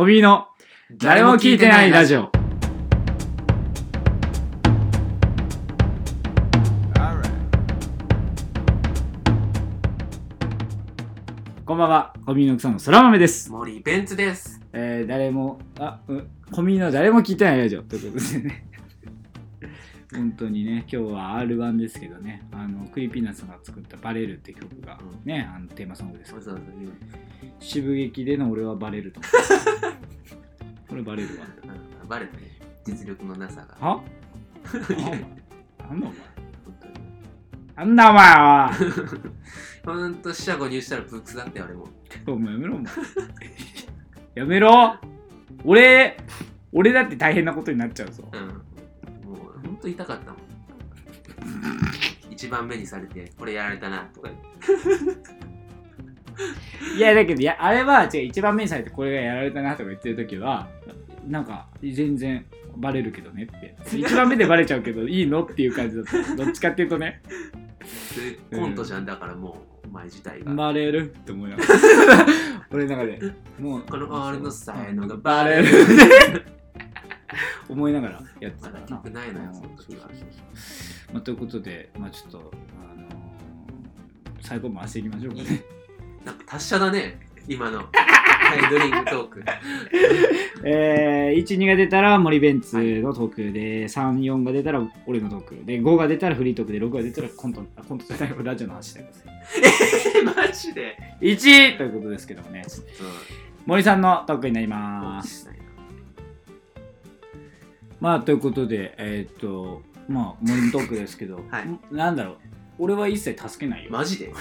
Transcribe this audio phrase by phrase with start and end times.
[0.00, 0.48] コミミの
[0.92, 2.30] 誰も聞いてないラジオ。
[11.66, 13.52] こんばんは、コミミの草野空豆です。
[13.52, 14.62] 森ベンツです。
[14.72, 18.70] えー、誰も、あ、うん、コミミの誰も聞いてないラジオということでね。
[20.12, 26.92] 本当にね、今日は R1 ですけどね、あの、 Creepy Nuts が作ったバレるって曲がね、あのテーマソングですけどわざわざ言う。
[27.60, 29.20] 渋劇での俺はバレると。
[30.90, 31.46] これバレるわ。
[32.02, 32.42] うんバレたね。
[32.84, 33.86] 実力のなさが。
[33.86, 34.02] は？
[34.90, 35.10] いや
[35.88, 36.12] なんだお前。
[36.64, 36.94] 本当に
[37.76, 38.72] なんだお前は。
[39.86, 41.88] ほんと、四捨五入したらブックスだって俺も。
[42.26, 42.92] お前やめろお前。
[44.34, 44.96] やめろ
[45.64, 46.16] 俺、
[46.72, 48.24] 俺だって大変なことになっちゃうぞ。
[48.32, 48.40] うん。
[49.30, 50.40] もう、ほんと痛かったもん。
[52.30, 54.28] 一番目にされて、これやられたな、とか。
[56.96, 60.68] いや、だけど、いや、あれは、違う、一番目にされてこれがやられたなとか言ってるときは、
[61.26, 62.44] なんか、全然
[62.76, 63.76] バレるけどねって。
[63.96, 66.36] 一番目でバレちゃうけど、いいのっていう感じだった。
[66.36, 67.22] どっちかっていうとね、
[68.50, 70.54] でコントじゃんだからもう、お前自体が。
[70.54, 71.68] バレるって思いながら。
[72.70, 73.20] 俺の中で、
[73.58, 75.68] もう、この俺の才能がバレる。
[77.68, 79.02] 思いながらやってたまだからな。
[79.04, 80.08] 曲ないのよ、うんその時は。
[81.12, 82.50] まあ、ということで、まあ、ちょっと、
[82.82, 83.10] あのー
[84.40, 85.62] 最後もしていきましょうかね。
[86.24, 87.88] なんか達者だね、今の。
[88.70, 89.44] ドリングトーク。
[90.64, 99.24] えー、1、2が出たら森ベンツのトークで、3、4が出たら俺のトークで、5が出たらフリートークで、6が出たらコント、あコントじゃない、ラジオの話でます。
[100.18, 102.62] えマジで？1ということですけどもね、
[103.66, 105.50] 森さんのトークになりと、ます。
[108.00, 112.36] まあ、ということで、えーっと、まあ、森のトークですけど、はいなんだろう、
[112.78, 113.90] 俺は一切助けないよ。
[113.90, 114.32] マジで？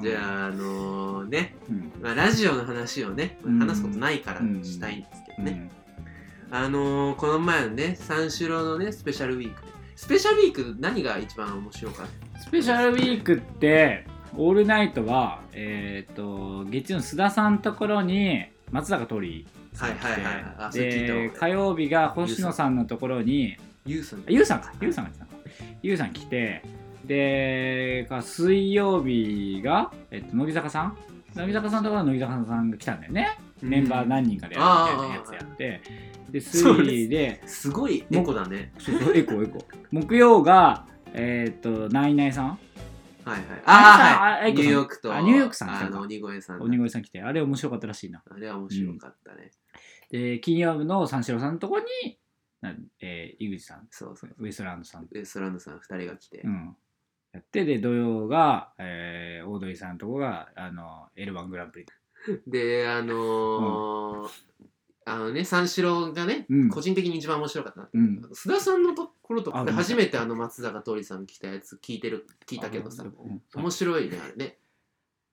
[0.00, 1.92] じゃあ、あのね、うん。
[2.00, 3.58] まあ、ラジオの話をね、うん。
[3.58, 5.70] 話すことないからうんしたいんですけどね。
[6.50, 6.56] うん。
[6.56, 9.62] あのー、この前のね、三四郎のね、スペシャルウィーク。
[9.96, 12.40] スペシャルウィーク、何が一番面白かった？
[12.40, 14.04] スペシャルウィークって、
[14.36, 19.98] オールナイトは、えーっと、月曜の須田さんのところに松坂桃李さん
[20.58, 23.56] が来て、火曜日が星野さんのところに、
[23.86, 25.26] ユースのあゆうさんか、ゆうさんが来た。
[25.82, 26.62] ゆうさん来て、
[27.04, 30.96] で、か水曜日が、えっと、乃木坂さん？
[31.34, 33.38] 乃木坂さんのところは乃木坂さんが来たんだよね。
[33.62, 35.80] メンバー何人かでやるみたいなやつやって、
[36.30, 38.72] で、水で、すごいエコだね。
[38.78, 39.64] そうそう、エコエコ。
[39.90, 42.58] 木曜が、えっと、ナイナイさんは
[43.26, 43.42] いはい。
[43.66, 46.60] ああニューヨークと、あニューヨークさんあの、鬼越さん。
[46.60, 48.22] 鬼越さん来て、あれ面白かったらしいな。
[48.28, 49.52] あれは面白かったね。
[50.10, 52.18] で、金曜日の三四郎さんのところに、
[52.60, 54.34] なえー井口さん、そうそう。
[54.38, 56.40] ウエストランドさん、ウエストランドさん二人が来て。
[56.42, 56.76] うん、
[57.58, 61.86] やって、で、土曜が、えーオードリーさんのところが、あの、L1 グランプリ。
[62.46, 64.28] で、あのー
[65.04, 67.88] あのね、三四郎がね、うん個人的に一番面白かったな。
[67.92, 68.22] うん。
[68.32, 74.58] 須田さんのところとあか、初めてあの松坂桃李さん来たやつ聞いてる、聞いたけどさ、うん面白いね、あれね。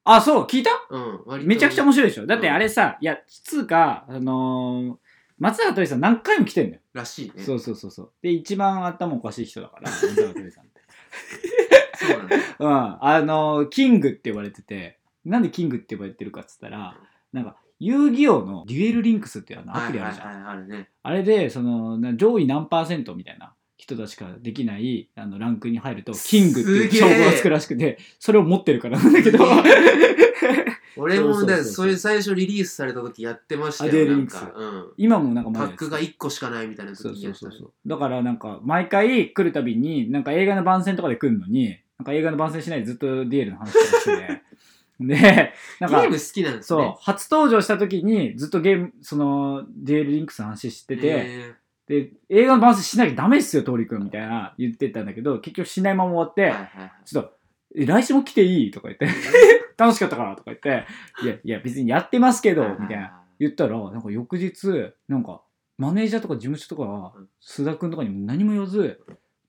[0.06, 0.72] あ、そう、聞いた？
[0.90, 1.48] うん、割と。
[1.48, 2.10] めちゃくちゃ面白い。
[2.12, 2.36] 白いでしょ。
[2.36, 6.82] だってあれさ、いや、つうか、あのー松坂桃李さん何回も来てんだよ。
[6.94, 7.44] らしいね。
[7.44, 8.12] そうそうそうそう。
[8.22, 10.82] で、一番頭おかしい人だから、松坂桃李さんって。
[12.14, 12.36] そうなんだ。
[12.60, 12.98] うん。
[13.02, 16.98] あのーキングって呼ばれてて、なんでキングって呼ばれてるかっつったら、
[17.34, 20.28] なんか、遊戯王のデュエルリンクスっていうあのアプリあるじゃん。
[20.28, 20.90] はいはいはい、あるね。
[21.04, 29.40] あれで、その、な上位何パーセントみたいな人たちしかできないあのランクに入ると、キングっていう称号がつくらしくて、それを持ってるからなんだけど、
[30.98, 34.12] 俺もね、そうそう最初リリースされた時やってましたあデュエよ。
[34.12, 34.92] なんルリンクスか、うん。
[34.98, 37.72] 今もなんかパックが1個しかないみたいな時にやったねそうそうそう。
[37.86, 44.42] だからなんか、毎回来るたびに、なんか映画の番宣とかで来るのに、なんか映画の番宣しないでずっとデュエルの話とかしてて、
[45.00, 51.54] で、なんかゲーム、好きなんですそうね。、初登場した時にずっとゲーム、その、デュエルリンクスの話してて、へ
[51.88, 56.92] で、映画の番宣しなきゃダメっすよ、通りくんみたいな言ってたんだけど、結局しないまま終わって、ーはいはいはい。
[57.06, 57.34] ちょっと、
[57.76, 58.72] え来週も来ていい？
[58.72, 59.08] とか言って、
[59.78, 60.36] 楽しかったから？
[60.36, 60.86] とか言って、
[61.24, 63.22] いや、いや、別にやってますけど、みたいな。
[63.40, 65.42] 言ったら、なんか翌日、なんか、
[65.78, 69.00] マネージャーとか事務所とか須田くんとかにも何も言わず、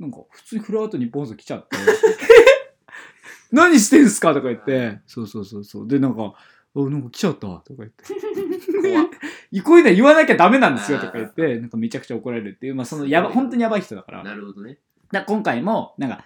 [0.01, 1.77] なんか、普通にフラアウト日本放送来ちゃって、
[3.53, 4.33] 何してんすか？
[4.35, 5.89] とか言って、そうそうそうそう。
[5.89, 6.33] で、なんか、
[6.77, 8.05] あ、なんか来ちゃったとか言って。
[9.63, 14.23] こういうのは言わなきゃダメなんですよとか言って、なんかめちゃくちゃ怒られるっていう、まあそのやば、本当にやばい人だから。
[14.23, 14.79] なるほどね。
[15.11, 16.25] だ今回も、なんか、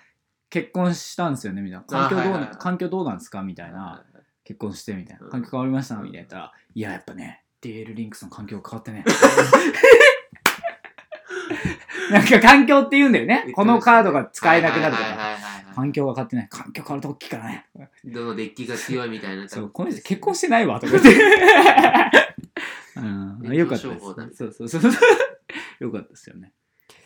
[0.50, 1.85] 結婚したんですよね、みたいな。
[1.87, 3.43] 環境どうな、あはいはいはい環境どうなんですか？
[3.43, 4.05] みたいな。
[4.44, 5.25] 結婚して、みたいな。
[5.25, 5.97] うん環境変わりました？
[5.97, 9.03] みたいないや、やっぱね、デュエルリンクスの環境が変わってね。
[12.15, 13.53] なんか環境って言うんだよね。
[13.55, 15.09] このカードが使えなくなるとか。
[15.09, 16.49] はいはいはいはいはい環境が変わってない。
[16.49, 17.67] 環境変わると大きいからね。
[18.05, 19.49] どのデッキが強いみたいな。
[19.49, 21.11] そう、この人結婚してないわ、とか言って。
[22.97, 24.01] うん炎よかったです。
[24.01, 24.93] そうそうそう。
[25.81, 26.53] よかったですよね。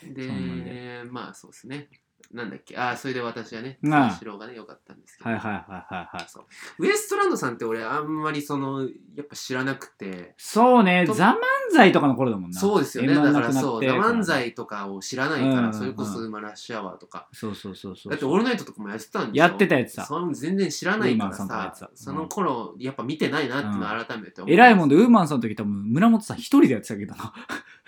[0.03, 1.89] でまあそうですね
[2.33, 2.77] なんだっけ？
[2.77, 5.63] ああそれで私はね三四郎がね良かったんですけど、はいはいはい
[5.95, 6.27] はいはい。
[6.29, 6.45] そう。
[6.79, 8.89] ウエストランドさんって俺あんまりそのや
[9.23, 10.35] っぱ知らなくて。
[10.37, 12.61] そうね、とザ・漫才とかの頃だもんな。
[12.61, 13.15] そうですよね。
[13.15, 13.85] M1 だからそう。
[13.85, 18.11] ザ・漫才とかを知らないから、うんそれこそラッシュアワーとか、そうそうそうそう。
[18.11, 19.45] だってオールナイトとかもやってたんでしょ？
[19.45, 20.05] やってたやつさ。
[20.05, 27.33] その全然知らないからさその頃やっぱ見てないなっていうのを改めて思う、偉いもんで、ウーマンさんの時多分村本さん一人でやってたけどな。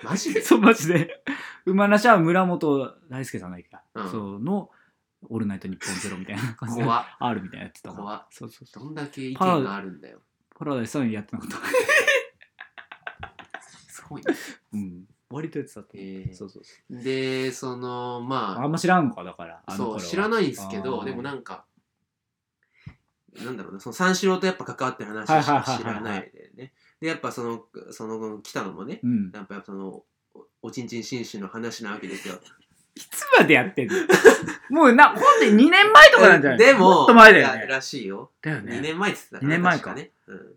[0.05, 0.43] マジで？
[0.43, 1.23] そう、マジで。
[1.67, 3.83] ウーマンらしは村本大輔さんだっけか。
[3.95, 4.71] うんそうの、
[5.29, 6.83] オールナイトニッポンゼロみたいな感じで。
[6.83, 8.85] 怖っ R みたいなやってたな怖っそうそうそう。
[8.85, 10.21] どんだけ意見があるんだよ
[10.57, 11.57] パラダイスさんやってなかった。
[13.89, 14.35] すごいね、
[14.73, 15.05] うん。
[15.31, 16.05] 割とやってたと思う。
[16.07, 17.03] えーそうそうそう。
[17.03, 19.63] でそのまああんま知らんのか、だから。
[19.77, 21.65] そう知らないんですけどでもなんか
[23.45, 29.31] なんだろうなその三四郎とやっぱ関わってる話しは知らないでねでやっぱそのその来たのもねうん。
[29.35, 30.03] やっぱその
[30.35, 32.35] おおちんちん紳士の話なわけですよ
[32.95, 33.95] いつまでやってんの？
[34.71, 37.67] もうな、ほんで2年前とかなんじゃないでももっと前だよね。
[37.67, 38.81] らしいよだよ2ね。
[38.81, 40.55] 年前って言ってた二年前か確ね、うん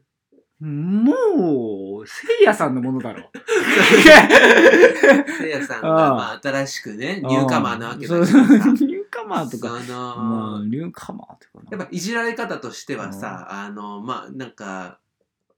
[0.64, 3.30] もう、せいやさんのものだろ。
[5.38, 9.68] せいやさんがまあ新しくねニューカマーなわけだけどそうさニューカマーとか。
[9.82, 11.78] その、まあ、ニューカマーとかな。
[11.78, 15.00] やっぱいじられ方としてはさ、あのまあなんか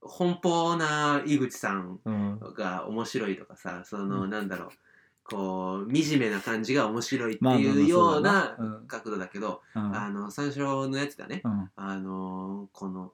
[0.06, 2.40] 奔放な井口さんうん。
[2.56, 4.30] が面白いとかさその、うん。
[4.30, 4.70] なんだろう。
[5.28, 8.56] こう惨めな感じが面白いっていうような
[8.88, 9.96] 角度だけど、うん。
[9.96, 11.70] あの三四郎のやつだね、うん。
[11.76, 13.12] あのこの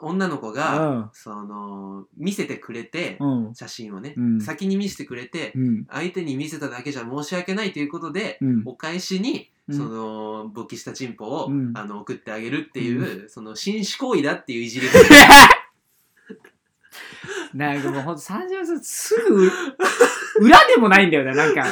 [0.00, 1.10] 女の子が、うん。
[1.12, 3.54] その見せてくれて、うん。
[3.54, 4.40] 写真をね、うん。
[4.40, 5.86] 先に見せてくれて、うん。
[5.88, 8.62] 相手に見せただけじゃ申し訳ないということで、うん。
[8.66, 9.76] お返しに、うん。
[9.76, 11.72] その勃起したチンポを、うん。
[11.76, 14.88] あの送ってあげるっていう、その紳士行為だっていういじり
[17.54, 19.50] なんかもうほんと三十歳すぐ
[20.40, 21.34] 裏でもないんだよな。
[21.34, 21.62] なんか、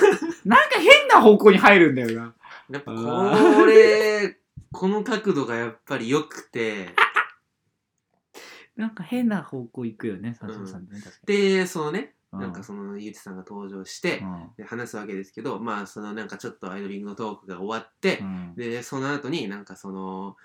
[0.45, 2.35] なんか変な方向に入るんだよな。
[2.71, 4.39] やっぱこれ
[4.71, 6.91] この角度がやっぱり良くて。
[8.77, 10.71] なんか変な方向行くよね、さんってね。
[10.71, 11.37] 確かに。
[11.37, 14.51] でそのねうなんかそのゆうちさんが登場して、うん。
[14.57, 18.55] で話すわけですけどまあそのなんかちょっとアイドリングのトークが終わってう、ん。
[18.55, 20.37] でその後になんかその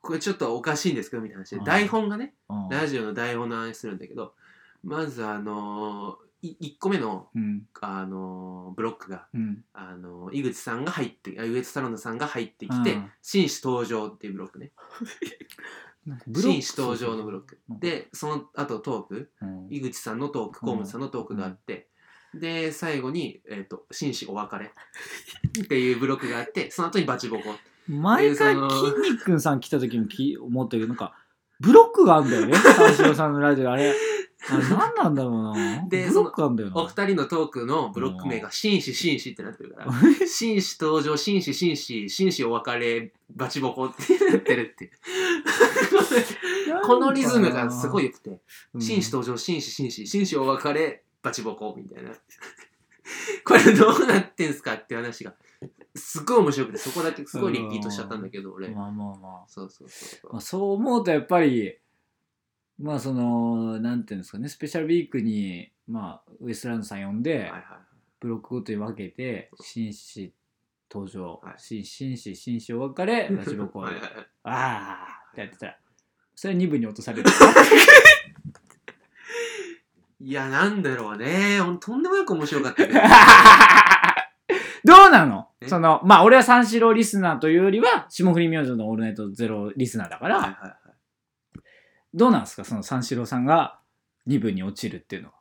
[0.00, 1.64] これちょっとおかしいんですけどみたいな話でうん。
[1.64, 2.68] 台本がねうん。
[2.68, 4.34] ラジオの台本の話するんだけど
[4.82, 7.62] まずあのい1個目のうん。
[7.80, 9.64] あのブロックがうん。
[9.72, 13.10] あの井口さんが入ってあウエストランドさんが入ってきてうん。
[13.22, 14.72] 紳士登場っていうブロックね。
[16.34, 17.58] 紳士登場のブロック。
[17.70, 19.66] うんでその後トークうん。
[19.70, 21.88] 井口さんのトーク河本さんのトークがあって、
[22.34, 24.72] で最後に、えーと「紳士お別れ
[25.62, 27.54] 」っていうブロックがあってその後にバチボコ。
[27.88, 31.14] 毎回でその筋肉さん来た時もき思ったけどなんか
[31.60, 32.54] ブロックがあるんだよね。
[32.54, 33.94] 三四郎さんのラジオあれ
[34.50, 35.84] あれ何なんだろうな。
[35.88, 36.76] でブロックんだよな。
[36.76, 39.92] お二人のトークのブロック名が「紳士紳士」ってなってるから
[40.26, 44.90] 「紳士登場紳士紳士紳士お別れバチボコ」ってなってるっていう。
[46.84, 48.40] このリズムがすごい良くて
[48.80, 52.10] 「紳士登場紳士紳士紳士お別れバチボコ」みたいな。
[53.44, 55.34] これどうなってんすかって話が
[55.94, 58.68] すごい面白くてそこだけすごいリピートしちゃったんだけど俺。
[58.68, 59.44] まあまあまあ。
[59.46, 60.32] そうそうそうそう。
[60.32, 61.76] まあ、そう思うとやっぱり
[62.82, 67.62] まあそのなんていうんですかねスペシャルウィークにまあウエストランドさん呼んで、はいはい
[68.20, 70.32] ブロックごとに分けて紳士
[70.88, 71.54] 登場、はい。
[71.58, 74.10] 紳紳士紳士お別れ バチボコはいはいはい。
[74.44, 75.66] ああってやってた。
[75.66, 75.76] ら
[76.36, 77.28] それは2部に落とされる。
[80.20, 81.58] いやなんだろうね。
[81.80, 83.00] とんでもよく面白かったけど。
[84.84, 85.48] どうなの？
[85.60, 85.68] え？
[85.68, 90.76] そのまあ俺は三四郎リスナーというよりは霜降り明星の「オールナイトゼロリスナーだから、はいはいはい
[92.14, 92.64] どうなんですか？
[92.64, 93.78] その三四郎さんが
[94.28, 95.34] 2部に落ちるっていうのは。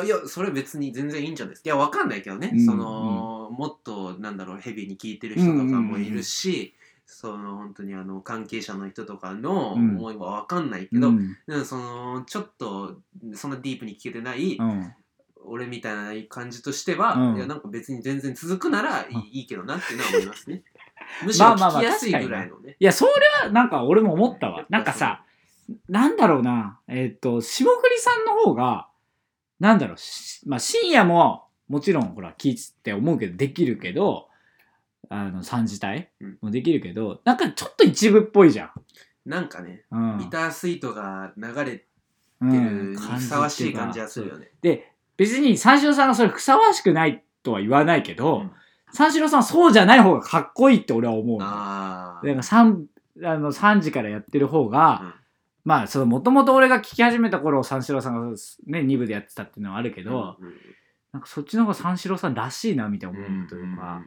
[0.00, 1.68] あいやそれ別に全然いいんじゃないですか？
[1.68, 6.74] いやわかんないけどね、うんそのもっとなんだろうヘビーに聞いてる人とかもいるし、
[7.06, 9.96] その本当にあの関係者の人とかのうん。
[9.96, 11.36] 思いはわかんないけど、うん。
[11.46, 13.00] でもそのちょっと
[13.34, 14.92] そんなディープに聞けてない、うん。
[15.46, 17.36] 俺みたいな感じとしては、うん。
[17.36, 20.62] いやなんか別に全然続くならいい,、いいけどなっていうのは思いますね。
[21.24, 23.12] むしろまあまあまあ聞きやすいぐらいのね、いや、それ
[23.46, 24.66] はなんか俺も思ったわ。
[24.68, 25.24] なんかさ、
[25.88, 28.88] なんだろうな、えっ、と、霜降りさんの方が、
[29.60, 34.28] なんだろう、しまあ深夜ももちろんほら、聞いて思うけど、できるけど、
[35.10, 36.38] あの、3時帯うん。
[36.42, 38.70] もできるけど、なんかちょっと一部っぽいじゃん。
[39.26, 40.18] なんかねうん。
[40.18, 41.86] ビタースイートが流れて
[42.40, 42.94] うん。
[42.94, 48.50] るにふさわしい感じはするよね、で、別に三四郎さんがそれふさわしくないとは言わないけど、うん。
[48.92, 52.84] 三四郎さんはそうじゃない方がかっこいいって俺は思うだから 3,
[53.24, 55.16] あの3時からやってる方が、
[55.68, 60.52] まあそのもともと俺が聞き始めた頃三四郎さんがね2部でやってたっていうのはあるけど、うん
[61.10, 64.06] なんかそっちの方が三四郎さんらしいなみたいな思うというか、ん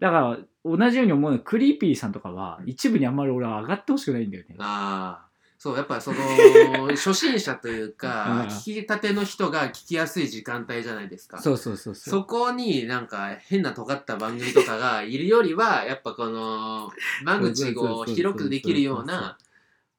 [0.00, 4.56] だから同じように思うのはクリーピーさんとかは一部にあんまり俺は上がってほしくないんだよね。
[4.58, 6.18] ああそうやっぱその
[6.90, 7.92] 初心者といううん。
[7.92, 11.38] か聞きたての人が聞きやすい時間帯じゃないですか。
[11.38, 12.10] そうそうそうそう。
[12.10, 16.90] そこになんか変な尖った番組とかがいるよりはやっぱこの
[17.24, 19.38] 間口を広くできるような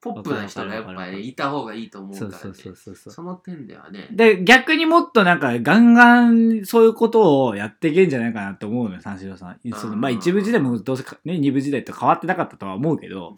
[0.01, 2.37] ポップな人がやっぱりいた方がいいと思うからね。
[2.37, 4.07] そうそうそうそうその点ではね。
[4.11, 9.59] で、逆にもっとなんか、ガンガンそういうことをやっていけんじゃないかなって思うのよ、三四郎さん。
[9.75, 13.35] そのまあ、うん一部時代もどうせか、ね、二部時代と変わってなかったとは思うけど、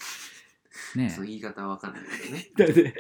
[0.96, 1.10] ね。
[1.10, 2.48] そう言い方はわかんないけどね。
[2.58, 2.94] だって、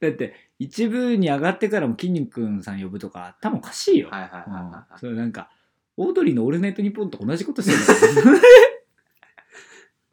[0.00, 4.10] だって、一部に上がってからも筋肉さん呼ぶとか、多分おかしいよ。
[4.10, 4.98] はいはいはいはいはうん。
[4.98, 5.50] それなんか、
[5.96, 8.40] オードリーのオールナイトニッポンと同じことしてるんだ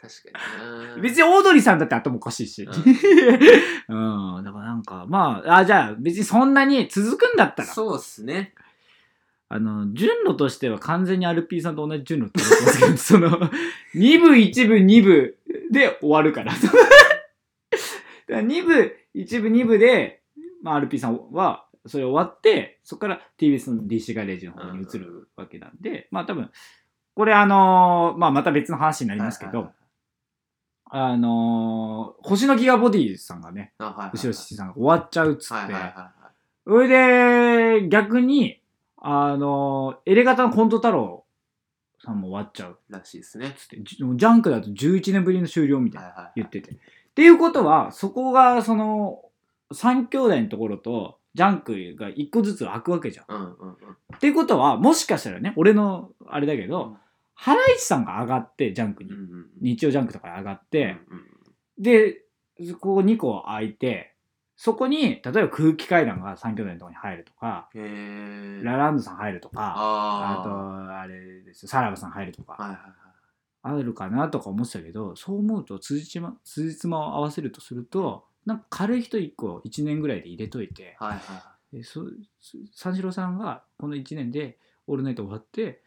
[0.06, 2.64] 確かにな別にオードリーさんだって頭おかしいし。
[2.64, 2.70] う
[3.94, 4.44] うん。
[4.44, 8.54] だからなんか、まあ、あ、じゃあ別にそんなに続くんだったら、そうっすね
[9.48, 13.50] あの、順路としては完全に RP さんと同じ順路って思ってますけど、 その、
[13.96, 15.38] 2部、1部、2部
[15.72, 16.52] で終わるから。
[16.58, 16.74] だか
[18.28, 20.22] ら2部、1部、2部で、
[20.64, 26.50] まあ、RP さんは、それ終わって、そこから TBS の DC ガレージの方に移るわけなんで、まあ多分、
[27.14, 29.72] これあのーまあまた別の話になりますけど、
[30.90, 34.12] あのー星のギガボディさんがね、あはいはいはい。
[34.18, 36.16] 後ろ七さんが終わっちゃうっつって、はいはいはいはい。
[36.66, 38.60] それで、逆に、
[38.98, 41.26] あの、エレ片のコント太郎
[42.04, 43.48] さんも終わっちゃうらしいですね。
[43.48, 46.34] っつって、ジジャンクだと11年ぶりの終了みたいなはいはいはい。
[46.38, 46.72] 言ってて。
[46.72, 46.76] っ
[47.14, 49.22] ていうことは、そこが、その、
[49.74, 53.26] 3兄弟のところと、ジャンクが1個ずつ空くわけじゃん。
[53.28, 53.72] うんうんうん。
[54.16, 56.98] っていうことは、もしかしたらね、俺のあれだけど、
[57.36, 59.12] ハライチさんが上がって、ジャンクに。
[59.62, 60.98] 日曜ジャンクとかに上がって、
[61.78, 62.22] で、
[62.80, 64.16] ここ2個空いて、
[64.56, 73.80] そこに、例えば空気階段が3兄弟のところに入るとか、へえラランドさん入るとか、ああと、あれですよ、さらばさん入るとか、あはいはいはい。
[73.80, 82.06] あるかなとか思ってたけど、そう思うと、辻褄、辻褄を合わせるとすると、なんか軽い人1個1年ぐらいで入れといて、はいはえそ
[82.40, 85.82] そ三四郎さんがこの1年でオールナイト終わって、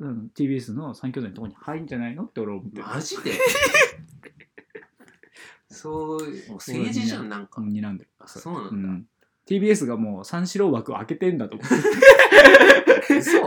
[0.00, 3.32] うん、TBS の3兄弟のところに入るんじゃないのって俺は思ってマジで？
[5.68, 7.60] そうもう政治じゃんなんか。
[7.60, 8.10] うん睨んでる。
[8.18, 9.06] あそうなんだ、うん。
[9.46, 11.68] TBS がもう三四郎枠を開けてんだと思っ
[13.08, 13.14] て。
[13.14, 13.46] 嘘？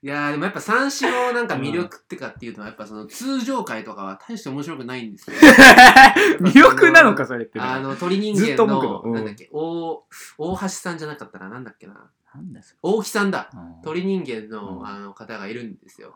[0.00, 5.36] いやーでもやっぱ三四郎なんか魅力ってかっていうのはやっぱその通常回とかは大して面白くないんですよ。
[6.40, 7.58] 魅力なのか、それって。
[7.58, 9.02] あの鳥人間ずっと思うけど。
[9.04, 9.12] うん。
[9.12, 10.04] のなんだっけ大
[10.38, 12.10] 大橋さんじゃなかったらなんだっけな。
[12.32, 13.50] なんだそ大木さんだ。
[13.52, 13.58] れ。
[13.58, 13.82] うん。
[13.82, 14.86] 鳥人間の,、うん。
[14.86, 16.14] あの方がいるんですよ。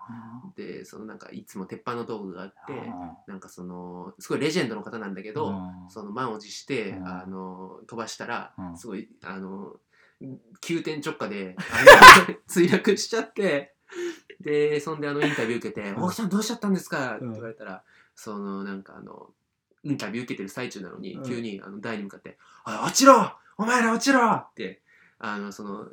[0.55, 2.93] でそのなんかいつも鉄板の道具があって
[3.27, 5.91] なんかそのすごいレジェンドの方なんだけど、うん。
[5.91, 7.09] その満を持して、うん。
[7.09, 8.77] あの飛ばしたら、うん。
[8.77, 9.75] すごいあの
[10.61, 13.72] 急転直下であの 墜落しちゃって
[14.41, 17.83] でそんであのインタビュー受けて「うん大木さんどうしちゃったんですか?」ってうん言われたら
[18.15, 19.31] そのなんかあの
[19.85, 21.25] インタビュー受けてる最中なのに、うん。
[21.25, 23.33] 急にあの台に向かって「おい落ちろ！
[23.59, 24.81] お前ら落ちろ!」って
[25.19, 25.89] あのその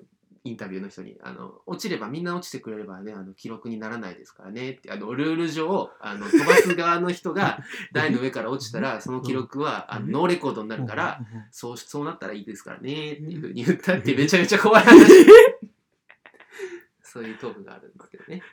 [0.46, 7.60] インタビューの人にあの「落ちればみんな落ちてくれればねあの記録にならないですからね」ってあのルール上あの飛ばす側の人が
[7.94, 15.26] 台の上から落ちたらその記録はあのノーレコードになるから、そうそうなったらいいですからねっていうふうに言ったってめちゃめちゃ怖い話
[17.10, 18.44] そういうトークがあるんですけどね。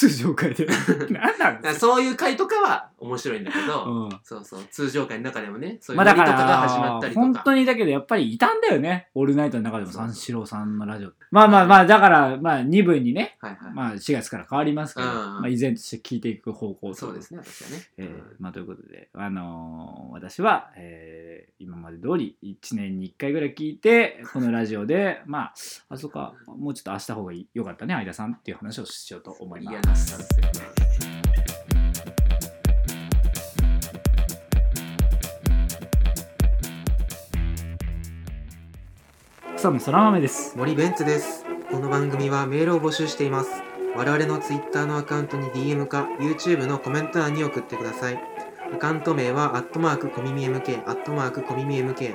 [0.00, 0.64] 通常会で。
[1.12, 4.18] なんなんだからそういう回とかは面白いんだけど、うん。
[4.22, 4.62] そうそう。
[4.70, 9.08] 通常回の中でもねそういうまあだかノリとかが始まったら、りとか、本当にだけどやっぱりいたんだよね。
[9.14, 11.12] オールナイトの中でも三四郎さんのラジオ。
[11.30, 25.54] まあまあまあ、だから、まあ2部にね、はいはい、まあ4月から変わりますけど、うんまあ依然として聞いていく方向とそうですね私はね、えーまあ、ということで、あのー私は、えー今まで通り1年に1回ぐらい聞いてこのラジオでまあ
[25.90, 29.89] あそうかもうちょっと明日方がいいよかったね相田さんっていう話をしようと思います。
[29.94, 30.40] スタンス
[39.56, 40.56] 草野そら豆です。
[40.56, 41.44] 森ベンツです。
[41.70, 43.50] この番組はメールを募集しています。
[43.94, 48.18] 我々の Twitter のアカウントに DM か YouTube のコメント欄に送ってください。
[48.72, 52.14] アカウント名はアットマークコミミ MK アットマークコミミ MK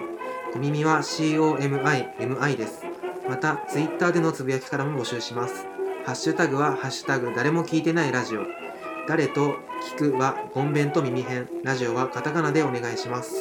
[0.54, 2.84] コミミは COMIMI です。
[3.30, 5.68] また Twitter でのつぶやきからも募集します。
[6.06, 8.44] ハッシュタグはハッシュタグ誰も聞いてないラジオ
[9.08, 9.56] 誰と
[9.98, 13.34] 聞くはゴンベンと耳編ラジオはカタカナでお願いします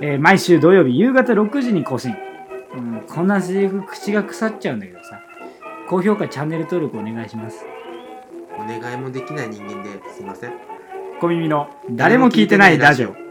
[0.00, 2.14] えー毎週土曜日夕方6時に更新。
[2.74, 5.20] うん、こんなセリフ口が腐っちゃうんだけどさ
[5.88, 7.64] 高評価チャンネル登録お願いします。
[8.56, 10.52] お願いもできない人間ですいません
[11.20, 13.21] 小耳の誰も聞いてないラジオ。